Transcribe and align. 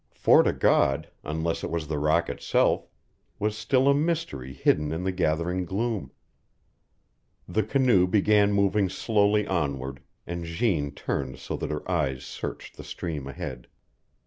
Fort 0.15 0.47
o' 0.47 0.51
God, 0.51 1.11
unless 1.23 1.63
it 1.63 1.69
was 1.69 1.87
the 1.87 1.99
rock 1.99 2.27
itself, 2.27 2.87
was 3.37 3.55
still 3.55 3.87
a 3.87 3.93
mystery 3.93 4.51
hidden 4.51 4.91
in 4.91 5.03
the 5.03 5.11
gathering 5.11 5.63
gloom. 5.63 6.11
The 7.47 7.61
canoe 7.61 8.07
began 8.07 8.51
moving 8.51 8.89
slowly 8.89 9.45
onward, 9.45 9.99
and 10.25 10.43
Jeanne 10.43 10.89
turned 10.89 11.37
so 11.37 11.55
that 11.57 11.69
her 11.69 11.87
eyes 11.87 12.23
searched 12.25 12.77
the 12.77 12.83
stream 12.83 13.27
ahead. 13.27 13.67